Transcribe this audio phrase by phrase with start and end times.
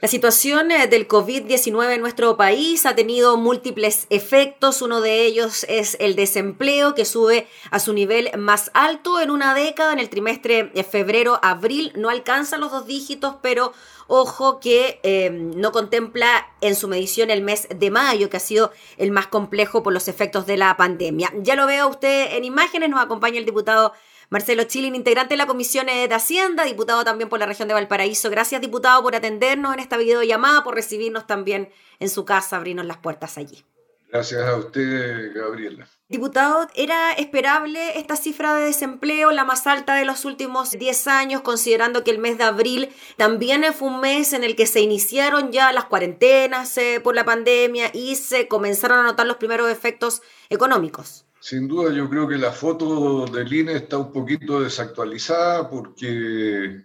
[0.00, 4.80] La situación eh, del COVID-19 en nuestro país ha tenido múltiples efectos.
[4.80, 9.52] Uno de ellos es el desempleo, que sube a su nivel más alto en una
[9.52, 9.92] década.
[9.92, 13.74] En el trimestre de febrero-abril no alcanza los dos dígitos, pero
[14.06, 18.72] ojo que em, no contempla en su medición el mes de mayo, que ha sido
[18.96, 21.30] el más complejo por los efectos de la pandemia.
[21.42, 23.92] Ya lo veo usted en imágenes, nos acompaña el diputado
[24.30, 28.30] Marcelo Chilin, integrante de la Comisión de Hacienda, diputado también por la región de Valparaíso.
[28.30, 32.98] Gracias, diputado, por atendernos en esta videollamada, por recibirnos también en su casa, abrirnos las
[32.98, 33.64] puertas allí.
[34.08, 35.88] Gracias a usted, Gabriela.
[36.08, 41.40] Diputado, ¿era esperable esta cifra de desempleo, la más alta de los últimos 10 años,
[41.40, 45.50] considerando que el mes de abril también fue un mes en el que se iniciaron
[45.50, 50.22] ya las cuarentenas eh, por la pandemia y se comenzaron a notar los primeros efectos
[50.50, 51.24] económicos?
[51.40, 56.84] Sin duda yo creo que la foto del INE está un poquito desactualizada porque,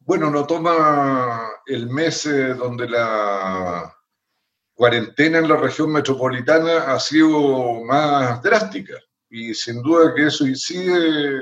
[0.00, 3.94] bueno, no toma el mes eh, donde la
[4.74, 8.94] cuarentena en la región metropolitana ha sido más drástica
[9.30, 11.40] y sin duda que eso incide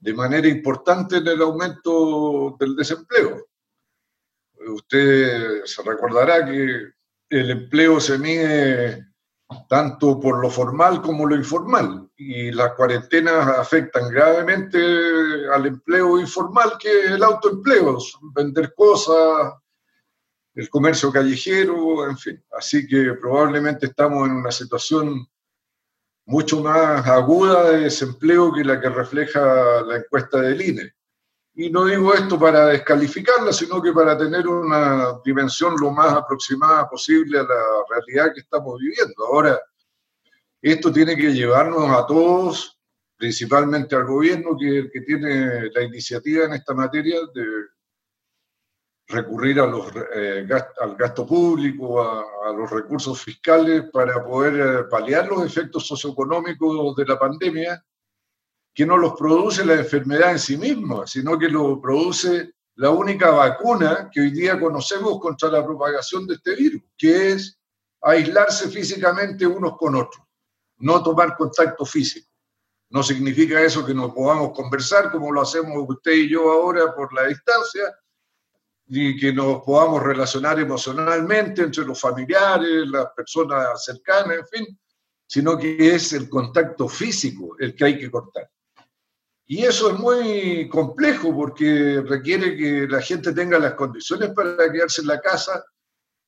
[0.00, 3.48] de manera importante en el aumento del desempleo.
[4.66, 6.92] Usted se recordará que
[7.28, 9.07] el empleo se mide
[9.68, 12.10] tanto por lo formal como lo informal.
[12.16, 14.78] Y las cuarentenas afectan gravemente
[15.52, 17.98] al empleo informal, que el autoempleo,
[18.34, 19.54] vender cosas,
[20.54, 22.44] el comercio callejero, en fin.
[22.56, 25.26] Así que probablemente estamos en una situación
[26.26, 30.92] mucho más aguda de desempleo que la que refleja la encuesta del INE.
[31.60, 36.88] Y no digo esto para descalificarla, sino que para tener una dimensión lo más aproximada
[36.88, 39.26] posible a la realidad que estamos viviendo.
[39.26, 39.60] Ahora,
[40.62, 42.78] esto tiene que llevarnos a todos,
[43.16, 47.44] principalmente al gobierno, que que tiene la iniciativa en esta materia de
[49.08, 50.46] recurrir a los, eh,
[50.80, 57.04] al gasto público, a, los recursos fiscales para poder eh, paliar los efectos socioeconómicos de
[57.04, 57.84] la pandemia
[58.78, 63.32] que no los produce la enfermedad en sí misma, sino que lo produce la única
[63.32, 67.58] vacuna que hoy día conocemos contra la propagación de este virus, que es
[68.00, 70.24] aislarse físicamente unos con otros,
[70.76, 72.30] no tomar contacto físico.
[72.90, 77.12] No significa eso que no podamos conversar como lo hacemos usted y yo ahora por
[77.12, 77.82] la distancia,
[78.86, 84.80] ni que nos podamos relacionar emocionalmente entre los familiares, las personas cercanas, en fin,
[85.26, 88.48] sino que es el contacto físico el que hay que cortar.
[89.50, 95.00] Y eso es muy complejo porque requiere que la gente tenga las condiciones para quedarse
[95.00, 95.64] en la casa,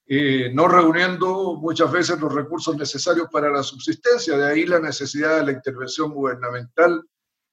[0.06, 4.38] eh, no reuniendo muchas veces los recursos necesarios para la subsistencia.
[4.38, 7.03] De ahí la necesidad de la intervención gubernamental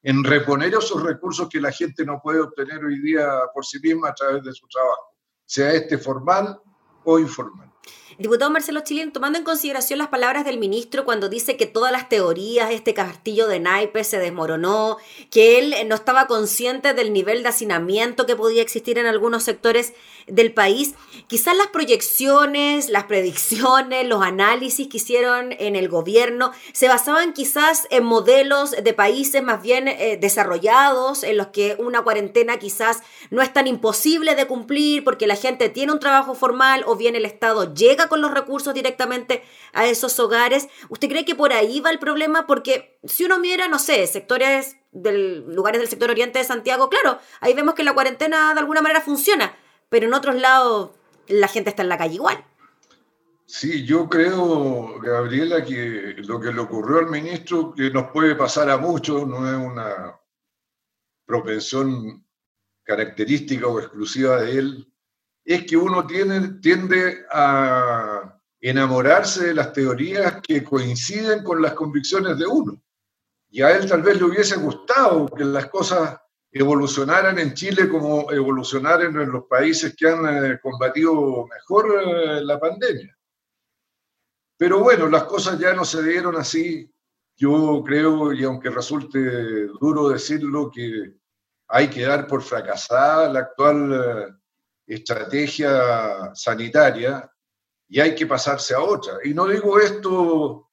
[0.04, 4.10] en reponer esos recursos que la gente no puede obtener hoy día por sí misma
[4.10, 6.58] a través de su trabajo, sea este formal
[7.04, 7.67] o informal.
[8.20, 12.10] Diputado Marcelo Chilín, tomando en consideración las palabras del ministro cuando dice que todas las
[12.10, 14.98] teorías, este castillo de naipes se desmoronó,
[15.30, 19.94] que él no estaba consciente del nivel de hacinamiento que podía existir en algunos sectores
[20.26, 20.96] del país,
[21.28, 27.88] quizás las proyecciones, las predicciones, los análisis que hicieron en el gobierno se basaban quizás
[27.92, 33.44] en modelos de países más bien eh, desarrollados, en los que una cuarentena quizás no
[33.44, 37.24] es tan imposible de cumplir porque la gente tiene un trabajo formal o bien el
[37.24, 40.68] Estado llega con los recursos directamente a esos hogares.
[40.90, 42.48] ¿Usted cree que por ahí va el problema?
[42.48, 47.20] Porque si uno mira, no sé, sectores del lugares del sector oriente de Santiago, claro,
[47.40, 49.56] ahí vemos que la cuarentena de alguna manera funciona,
[49.90, 50.92] pero en otros lados
[51.28, 52.44] la gente está en la calle igual.
[53.46, 58.70] Sí, yo creo, Gabriela, que lo que le ocurrió al ministro, que nos puede pasar
[58.70, 60.20] a muchos, no es una
[61.26, 62.26] propensión
[62.84, 64.94] característica o exclusiva de él,
[65.48, 72.38] es que uno tiene, tiende a enamorarse de las teorías que coinciden con las convicciones
[72.38, 72.84] de uno.
[73.50, 76.20] Y a él tal vez le hubiese gustado que las cosas
[76.52, 82.60] evolucionaran en Chile como evolucionaran en los países que han eh, combatido mejor eh, la
[82.60, 83.18] pandemia.
[84.58, 86.92] Pero bueno, las cosas ya no se dieron así.
[87.38, 91.14] Yo creo, y aunque resulte duro decirlo, que
[91.70, 94.34] hay que dar por fracasada la actual eh,
[94.88, 97.30] estrategia sanitaria
[97.90, 99.18] y hay que pasarse a otra.
[99.24, 100.70] Y no digo esto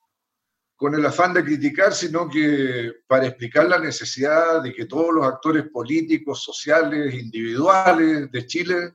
[0.77, 5.27] con el afán de criticar, sino que para explicar la necesidad de que todos los
[5.27, 8.95] actores políticos, sociales, individuales de Chile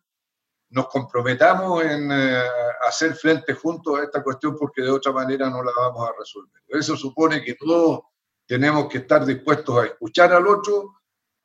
[0.71, 2.43] nos comprometamos en eh,
[2.87, 6.61] hacer frente juntos a esta cuestión porque de otra manera no la vamos a resolver.
[6.67, 8.01] Eso supone que todos
[8.45, 10.98] tenemos que estar dispuestos a escuchar al otro,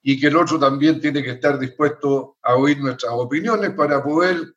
[0.07, 4.55] y que el otro también tiene que estar dispuesto a oír nuestras opiniones para poder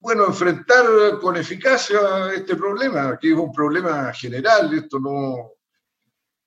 [0.00, 0.84] bueno, enfrentar
[1.20, 5.52] con eficacia este problema, que es un problema general, esto no,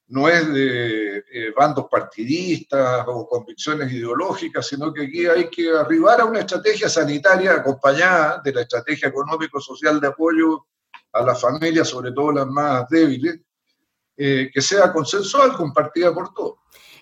[0.07, 6.19] no es de eh, bandos partidistas o convicciones ideológicas, sino que aquí hay que arribar
[6.19, 10.65] a una estrategia sanitaria acompañada de la estrategia económico-social de apoyo
[11.13, 13.39] a las familias, sobre todo las más débiles,
[14.17, 16.55] eh, que sea consensual, compartida por todos.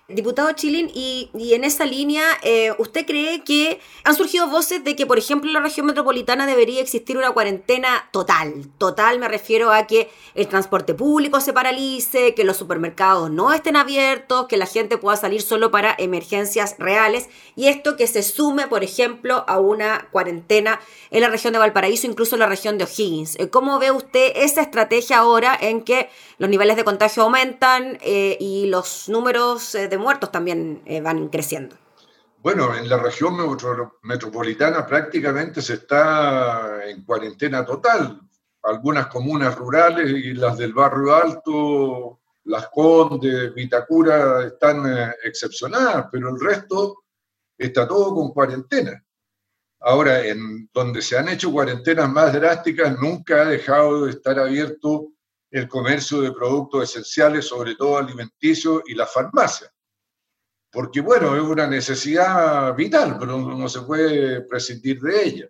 [0.10, 5.06] Diputado Chilin, y, en esa línea, eh, ¿usted cree que han surgido voces de que,
[5.06, 8.72] por ejemplo, en la región metropolitana debería existir una cuarentena total?
[8.80, 13.76] Total me refiero a que el transporte público se paralice, que los supermercados no estén
[13.76, 18.68] abiertos, que la gente pueda salir solo para emergencias reales, y esto que se sume,
[18.68, 20.80] por ejemplo, a una cuarentena
[21.12, 23.36] en la región de Valparaíso, incluso en la región de O'Higgins.
[23.36, 26.10] Eh, ¿Cómo ve usted esa estrategia ahora en que
[26.40, 31.76] los niveles de contagio aumentan eh, y los números de muertos también eh, van creciendo.
[32.42, 33.36] Bueno, en la región
[34.04, 38.22] metropolitana prácticamente se está en cuarentena total.
[38.64, 46.30] Algunas comunas rurales y las del barrio alto, Las Condes, Vitacura, están eh, excepcionadas, pero
[46.30, 47.04] el resto
[47.58, 49.04] está todo con cuarentena.
[49.82, 55.10] Ahora, en donde se han hecho cuarentenas más drásticas, nunca ha dejado de estar abierto
[55.52, 59.72] el comercio de productos esenciales, sobre todo alimenticios, y las farmacias
[60.72, 65.50] porque bueno, es una necesidad vital, pero no se puede prescindir de ella.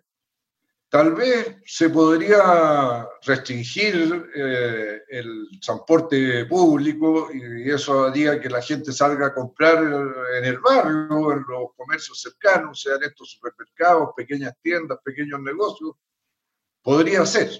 [0.90, 8.90] Tal vez se podría restringir eh, el transporte público y eso haría que la gente
[8.90, 14.98] salga a comprar en el barrio, en los comercios cercanos, sean estos supermercados, pequeñas tiendas,
[15.04, 15.92] pequeños negocios.
[16.82, 17.50] Podría ser,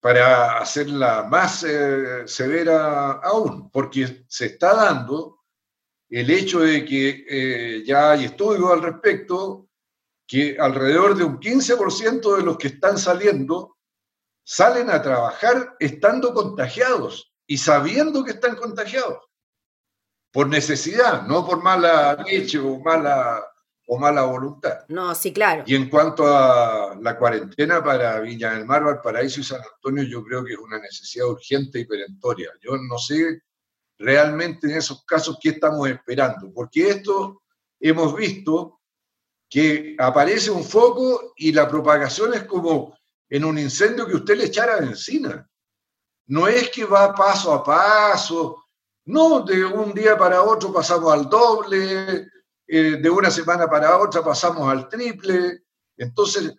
[0.00, 5.37] para hacerla más eh, severa aún, porque se está dando
[6.10, 9.68] el hecho de que eh, ya hay estudios al respecto,
[10.26, 13.76] que alrededor de un 15% de los que están saliendo
[14.44, 19.18] salen a trabajar estando contagiados y sabiendo que están contagiados,
[20.30, 23.42] por necesidad, no por mala leche o mala,
[23.86, 24.84] o mala voluntad.
[24.88, 25.64] No, sí, claro.
[25.66, 30.22] Y en cuanto a la cuarentena para Viña del Mar, Valparaíso y San Antonio, yo
[30.22, 32.50] creo que es una necesidad urgente y perentoria.
[32.62, 33.42] Yo no sé
[33.98, 37.42] realmente en esos casos qué estamos esperando, porque esto
[37.80, 38.80] hemos visto
[39.48, 42.96] que aparece un foco y la propagación es como
[43.28, 45.48] en un incendio que usted le echara encima.
[46.26, 48.64] No es que va paso a paso,
[49.06, 52.28] no, de un día para otro pasamos al doble,
[52.66, 55.62] eh, de una semana para otra pasamos al triple.
[55.96, 56.54] Entonces,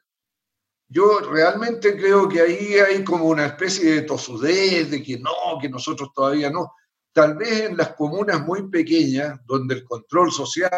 [0.87, 5.69] yo realmente creo que ahí hay como una especie de tosudez, de que no, que
[5.69, 6.73] nosotros todavía no
[7.13, 10.71] tal vez en las comunas muy pequeñas, donde el control social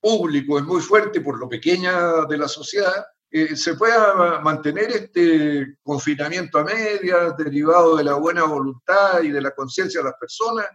[0.00, 5.76] público es muy fuerte por lo pequeña de la sociedad, eh, se pueda mantener este
[5.82, 10.66] confinamiento a medias derivado de la buena voluntad y de la conciencia de las personas,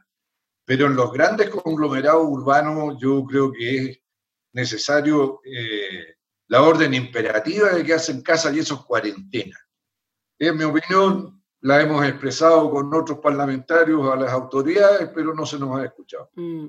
[0.63, 3.99] pero en los grandes conglomerados urbanos yo creo que es
[4.53, 6.15] necesario eh,
[6.47, 9.57] la orden imperativa de que hacen casa y eso es cuarentena.
[10.37, 15.57] En mi opinión, la hemos expresado con otros parlamentarios a las autoridades, pero no se
[15.57, 16.29] nos ha escuchado.
[16.35, 16.67] Mm.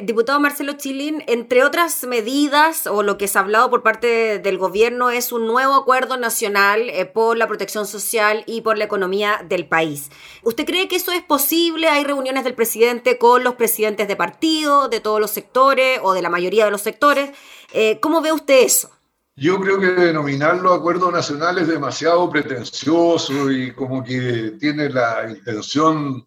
[0.00, 4.56] Diputado Marcelo Chilín, entre otras medidas o lo que se ha hablado por parte del
[4.56, 9.44] gobierno es un nuevo acuerdo nacional eh, por la protección social y por la economía
[9.46, 10.10] del país.
[10.42, 11.88] ¿Usted cree que eso es posible?
[11.88, 16.22] ¿Hay reuniones del presidente con los presidentes de partido, de todos los sectores o de
[16.22, 17.30] la mayoría de los sectores?
[17.74, 18.90] Eh, ¿Cómo ve usted eso?
[19.40, 26.26] Yo creo que denominarlo acuerdo nacional es demasiado pretencioso y como que tiene la intención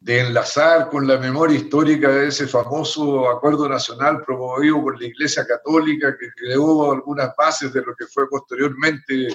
[0.00, 5.46] de enlazar con la memoria histórica de ese famoso acuerdo nacional promovido por la Iglesia
[5.46, 9.28] Católica que creó algunas bases de lo que fue posteriormente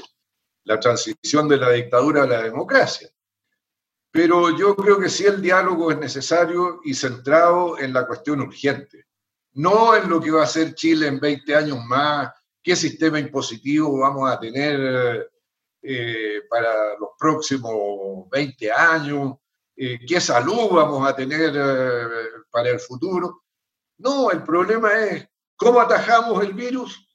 [0.65, 3.09] la transición de la dictadura a la democracia.
[4.11, 9.05] Pero yo creo que sí el diálogo es necesario y centrado en la cuestión urgente,
[9.53, 12.36] no en lo que va a hacer Chile en 20 años más
[12.67, 15.31] qué sistema impositivo vamos a tener
[15.81, 19.35] eh, para los próximos 20 años,
[19.73, 22.07] eh, qué salud vamos a tener eh,
[22.51, 23.43] para el futuro.
[23.99, 27.07] No, el problema es cómo atajamos el virus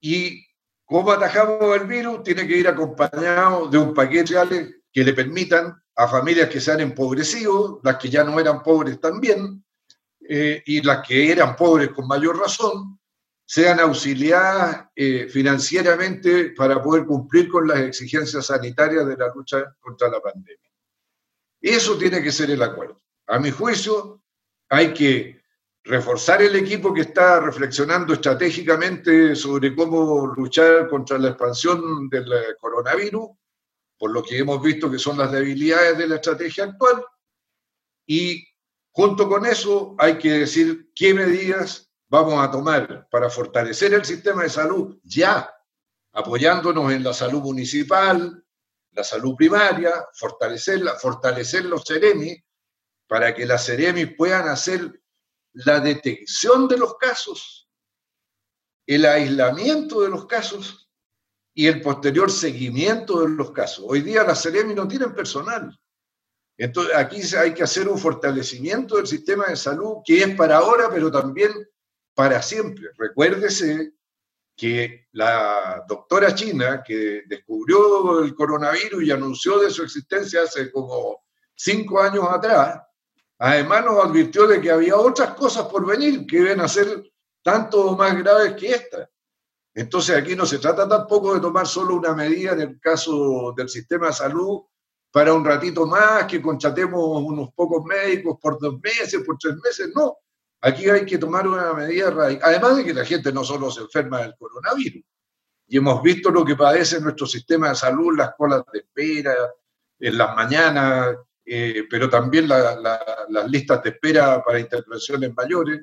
[0.00, 0.44] y
[0.84, 6.08] cómo atajamos el virus tiene que ir acompañado de un paquete que le permitan a
[6.08, 9.64] familias que se han empobrecido, las que ya no eran pobres también,
[10.20, 12.97] y las que eran pobres con mayor razón,
[13.50, 20.10] sean auxiliadas eh, financieramente para poder cumplir con las exigencias sanitarias de la lucha contra
[20.10, 20.70] la pandemia.
[21.58, 23.00] Eso tiene que ser el acuerdo.
[23.26, 24.22] A mi juicio,
[24.68, 25.40] hay que
[25.82, 32.26] reforzar el equipo que está reflexionando estratégicamente sobre cómo luchar contra la expansión del
[32.60, 33.30] coronavirus,
[33.96, 37.02] por lo que hemos visto que son las debilidades de la estrategia actual.
[38.06, 38.46] Y
[38.90, 44.42] junto con eso hay que decir qué medidas vamos a tomar para fortalecer el sistema
[44.42, 45.52] de salud ya,
[46.12, 48.44] apoyándonos en la salud municipal,
[48.92, 52.42] la salud primaria, fortalecerla, fortalecer los CEREMI
[53.06, 55.02] para que las CEREMI puedan hacer
[55.52, 57.68] la detección de los casos,
[58.86, 60.90] el aislamiento de los casos
[61.54, 63.84] y el posterior seguimiento de los casos.
[63.86, 65.78] Hoy día las CEREMI no tienen personal.
[66.56, 70.88] Entonces aquí hay que hacer un fortalecimiento del sistema de salud que es para ahora,
[70.90, 71.52] pero también
[72.18, 72.90] para siempre.
[72.98, 73.92] Recuérdese
[74.56, 81.26] que la doctora china que descubrió el coronavirus y anunció de su existencia hace como
[81.54, 82.82] cinco años atrás,
[83.38, 87.08] además nos advirtió de que había otras cosas por venir que iban a ser
[87.40, 89.08] tanto más graves que esta.
[89.72, 93.68] Entonces aquí no se trata tampoco de tomar solo una medida en el caso del
[93.68, 94.62] sistema de salud
[95.12, 99.92] para un ratito más, que contratemos unos pocos médicos por dos meses, por tres meses,
[99.94, 100.16] no.
[100.60, 102.50] Aquí hay que tomar una medida radical.
[102.50, 105.04] Además de que la gente no solo se enferma del coronavirus,
[105.68, 109.34] y hemos visto lo que padece nuestro sistema de salud, las colas de espera,
[110.00, 115.82] en las mañanas, eh, pero también las listas de espera para intervenciones mayores.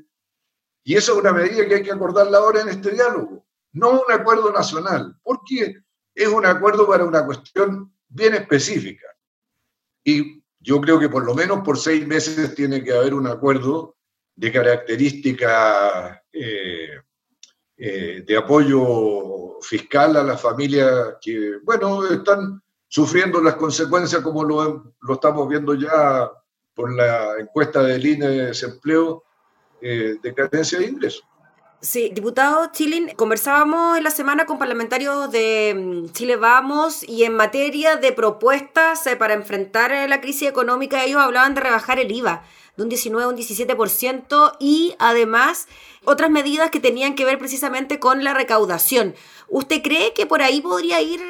[0.83, 4.11] Y eso es una medida que hay que acordarla ahora en este diálogo, no un
[4.11, 5.77] acuerdo nacional, porque
[6.13, 9.07] es un acuerdo para una cuestión bien específica.
[10.03, 13.97] Y yo creo que por lo menos por seis meses tiene que haber un acuerdo
[14.35, 16.89] de característica eh,
[17.77, 24.93] eh, de apoyo fiscal a las familias que, bueno, están sufriendo las consecuencias como lo,
[25.01, 26.29] lo estamos viendo ya
[26.73, 29.23] por la encuesta del INE de desempleo
[29.81, 31.23] eh, de carencia de ingresos.
[31.81, 37.35] Sí, diputado Chilin, conversábamos en la semana con parlamentarios de mm, Chile Vamos y en
[37.35, 42.43] materia de propuestas para enfrentar la crisis económica ellos hablaban de rebajar el IVA
[42.77, 45.67] de un 19 a un 17% y además
[46.03, 49.15] otras medidas que tenían que ver precisamente con la recaudación.
[49.47, 51.21] ¿Usted cree que por ahí podría ir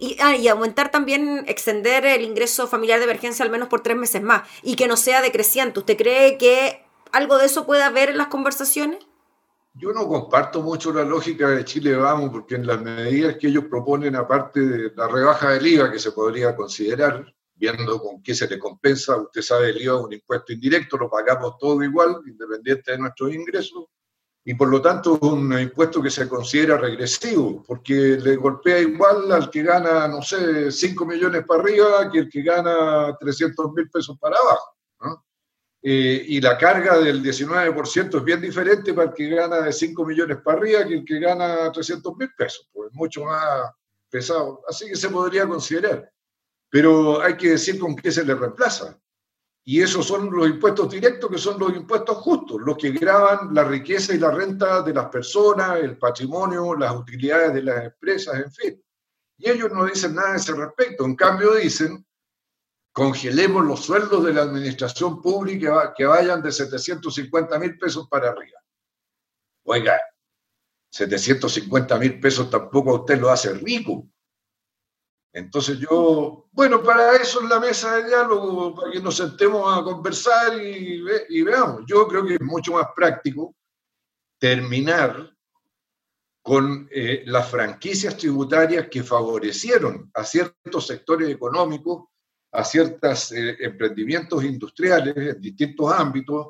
[0.00, 3.96] y, ah, y, aumentar también, extender el ingreso familiar de emergencia al menos por tres
[3.96, 5.80] meses más y que no sea decreciente.
[5.80, 9.04] ¿Usted cree que algo de eso puede haber en las conversaciones?
[9.74, 13.64] Yo no comparto mucho la lógica de Chile Vamos, porque en las medidas que ellos
[13.70, 18.48] proponen, aparte de la rebaja del IVA que se podría considerar, viendo con qué se
[18.48, 19.16] le compensa.
[19.16, 23.34] Usted sabe, el IVA es un impuesto indirecto, lo pagamos todo igual, independiente de nuestros
[23.34, 23.84] ingresos,
[24.44, 29.30] y por lo tanto es un impuesto que se considera regresivo, porque le golpea igual
[29.32, 33.90] al que gana, no sé, 5 millones para arriba que el que gana 300 mil
[33.90, 34.74] pesos para abajo.
[35.80, 40.04] Eh, y la carga del 19% es bien diferente para el que gana de 5
[40.04, 43.70] millones para arriba que el que gana 300 mil pesos, pues es mucho más
[44.10, 44.62] pesado.
[44.66, 46.10] Así que se podría considerar
[46.70, 48.98] pero hay que decir con qué se le reemplaza.
[49.64, 53.64] Y esos son los impuestos directos, que son los impuestos justos, los que graban la
[53.64, 58.50] riqueza y la renta de las personas, el patrimonio, las utilidades de las empresas, en
[58.50, 58.84] fin.
[59.36, 61.04] Y ellos no dicen nada a ese respecto.
[61.04, 62.04] En cambio dicen,
[62.92, 68.58] congelemos los sueldos de la administración pública que vayan de 750 mil pesos para arriba.
[69.64, 70.00] Oiga,
[70.90, 74.08] 750 mil pesos tampoco a usted lo hace rico.
[75.32, 79.82] Entonces yo, bueno, para eso es la mesa de diálogo, para que nos sentemos a
[79.82, 81.82] conversar y, veamos.
[81.86, 83.54] Yo creo que es mucho más práctico
[84.38, 85.30] terminar
[86.42, 92.08] con eh, las franquicias tributarias que favorecieron a ciertos sectores económicos,
[92.52, 96.46] a ciertos eh, emprendimientos industriales en distintos ámbitos,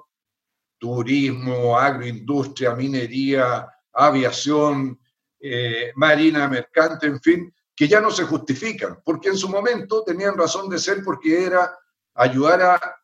[0.78, 5.00] turismo, agroindustria, minería, aviación,
[5.40, 10.37] eh, marina mercante, en fin, que ya no se justifican, porque en su momento tenían
[10.37, 11.78] razón de ser porque era
[12.12, 12.97] ayudar a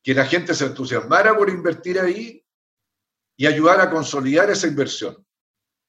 [0.00, 2.40] que la gente se entusiasmara por invertir ahí
[3.36, 5.26] y ayudar a consolidar esa inversión.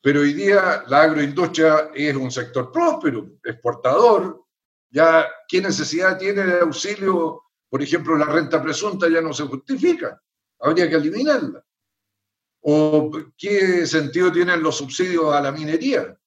[0.01, 4.43] Pero hoy día la agroindustria es un sector próspero, exportador,
[4.89, 10.19] ya qué necesidad tiene de auxilio, por ejemplo, la renta presunta ya no se justifica,
[10.59, 11.63] habría que eliminarla.
[12.61, 16.17] ¿O qué sentido tienen los subsidios a la minería?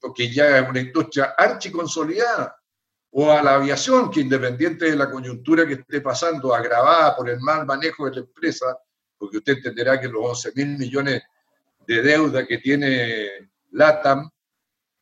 [0.00, 2.56] Porque ya es una industria archiconsolidada,
[3.10, 7.40] o a la aviación, que independiente de la coyuntura que esté pasando, agravada por el
[7.40, 8.78] mal manejo de la empresa,
[9.16, 11.22] porque usted entenderá que los 11 mil millones
[11.86, 14.30] de deuda que tiene LATAM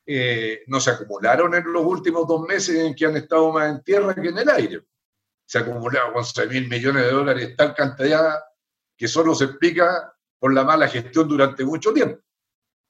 [0.05, 3.83] eh, no se acumularon en los últimos dos meses en que han estado más en
[3.83, 4.81] tierra que en el aire.
[5.45, 8.39] Se acumularon 11 mil millones de dólares, tal cantidad
[8.95, 12.21] que solo se explica por la mala gestión durante mucho tiempo.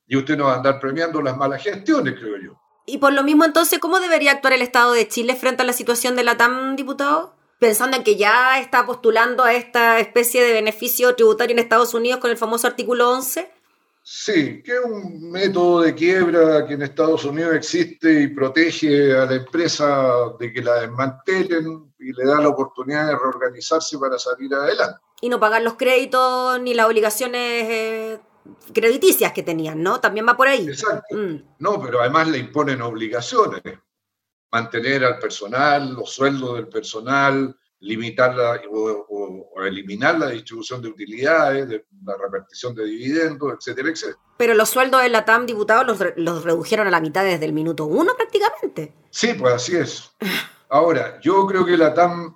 [0.08, 2.62] Y usted no va a andar premiando las malas gestiones, creo yo.
[2.86, 5.74] Y por lo mismo, entonces, ¿cómo debería actuar el Estado de Chile frente a la
[5.74, 7.36] situación de la TAM, diputado?
[7.60, 12.20] Pensando en que ya está postulando a esta especie de beneficio tributario en Estados Unidos
[12.22, 13.52] con el famoso artículo 11.
[14.10, 19.26] Sí, que es un método de quiebra que en Estados Unidos existe y protege a
[19.26, 24.54] la empresa de que la desmantelen y le da la oportunidad de reorganizarse para salir
[24.54, 25.02] adelante.
[25.20, 28.20] Y no pagar los créditos ni las obligaciones eh,
[28.74, 30.00] crediticias que tenían, ¿no?
[30.00, 30.68] También va por ahí.
[30.68, 31.16] Exacto.
[31.16, 31.56] Mm.
[31.60, 33.62] No, pero además le imponen obligaciones.
[34.51, 38.36] Mantener al personal, los sueldos del personal, limitar
[38.72, 44.20] o, eliminar la distribución de utilidades, de, la repartición de dividendos, etcétera, etcétera.
[44.38, 47.54] Pero los sueldos de la TAM, diputados, los, los redujeron a la mitad desde el
[47.54, 48.94] minuto uno prácticamente.
[49.10, 50.12] Sí, pues así es.
[50.70, 52.36] Ahora, yo creo que la TAM,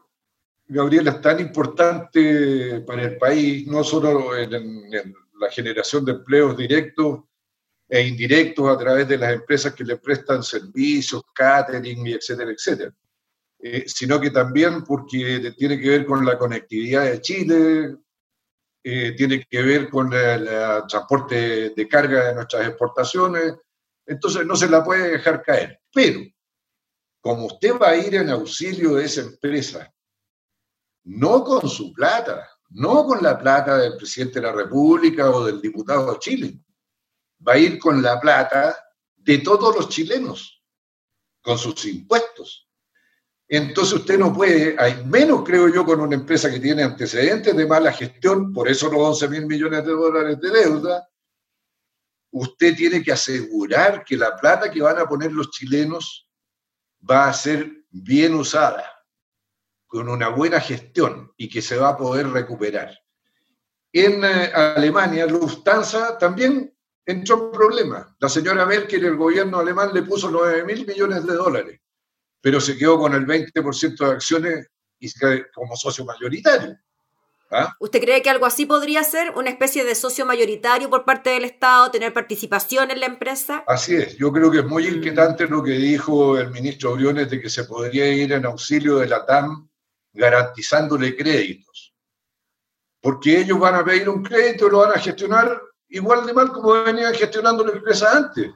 [0.67, 7.21] Gabriela, es tan importante para el país, no solo en, la generación de empleos directos
[7.89, 12.93] e indirectos a través de las empresas que le prestan servicios, catering, etcétera, etcétera
[13.63, 17.95] eh, sino que también porque tiene que ver con la conectividad de Chile,
[18.83, 20.47] eh, tiene que ver con el,
[20.87, 23.53] transporte de carga de nuestras exportaciones,
[24.03, 25.79] entonces no se la puede dejar caer.
[25.93, 26.21] Pero,
[27.21, 29.93] como usted va a ir en auxilio de esa empresa,
[31.03, 35.61] no con su plata, no con la plata del presidente de la República o del
[35.61, 36.59] diputado de Chile,
[37.45, 38.77] va a ir con la plata
[39.15, 40.63] de todos los chilenos,
[41.41, 42.69] con sus impuestos.
[43.47, 47.67] Entonces usted no puede, hay menos creo yo con una empresa que tiene antecedentes de
[47.67, 51.09] mala gestión, por eso los 11 mil millones de dólares de deuda,
[52.31, 56.29] usted tiene que asegurar que la plata que van a poner los chilenos
[57.09, 58.89] va a ser bien usada,
[59.91, 62.97] con una buena gestión y que se va a poder recuperar.
[63.91, 66.73] En eh, Alemania, Lufthansa también
[67.05, 68.07] entró en problemas.
[68.19, 71.81] La señora Merkel, el gobierno alemán, le puso 9 mil millones de dólares
[72.41, 74.67] pero se quedó con el 20% de acciones
[74.99, 75.09] y
[75.53, 76.77] como socio mayoritario.
[77.53, 77.75] ¿Ah?
[77.79, 81.43] ¿Usted cree que algo así podría ser una especie de socio mayoritario por parte del
[81.43, 83.63] Estado, tener participación en la empresa?
[83.67, 87.41] Así es, yo creo que es muy inquietante lo que dijo el ministro Briones de
[87.41, 89.69] que se podría ir en auxilio de la TAM
[90.13, 91.93] garantizándole créditos.
[93.01, 96.51] Porque ellos van a pedir un crédito y lo van a gestionar igual de mal
[96.51, 98.51] como venían gestionando la empresa antes.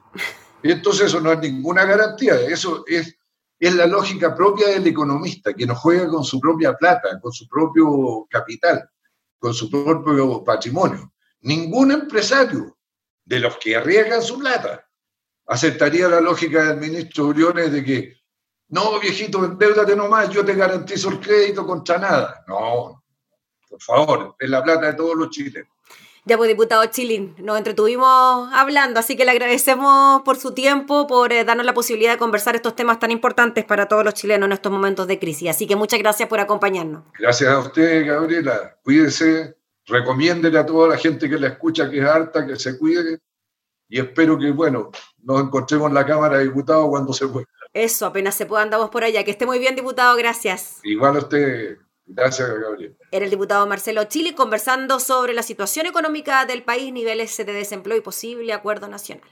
[0.62, 3.16] Entonces eso no es ninguna garantía, eso es
[3.58, 7.48] es la lógica propia del economista, que no juega con su propia plata, con su
[7.48, 8.88] propio capital,
[9.38, 11.12] con su propio patrimonio.
[11.40, 12.76] Ningún empresario
[13.24, 14.86] de los que arriesgan su plata
[15.46, 18.16] aceptaría la lógica del ministro Uriones de que,
[18.68, 22.44] no, viejito, endeudate nomás, yo te garantizo el crédito contra nada.
[22.48, 23.02] No,
[23.68, 25.68] por favor, es la plata de todos los chilenos.
[26.28, 31.32] Ya pues, diputado Chilin, nos entretuvimos hablando, así que le agradecemos por su tiempo, por
[31.32, 34.52] eh, darnos la posibilidad de conversar estos temas tan importantes para todos los chilenos en
[34.52, 35.50] estos momentos de crisis.
[35.50, 37.04] Así que muchas gracias por acompañarnos.
[37.16, 38.76] Gracias a usted, Gabriela.
[38.82, 43.20] Cuídese, recomiéndele a toda la gente que la escucha que es harta, que se cuide
[43.88, 44.90] y espero que, bueno,
[45.22, 47.46] nos encontremos en la Cámara de Diputados cuando se pueda.
[47.76, 49.22] Eso, apenas se pueda, andamos por allá.
[49.22, 50.80] Que esté muy bien, diputado, gracias.
[50.82, 51.76] Igual a usted.
[52.06, 52.96] Gracias, Gabriel.
[53.10, 57.98] Era el diputado Marcelo Chile conversando sobre la situación económica del país, niveles de desempleo
[57.98, 59.28] y posible acuerdo nacional.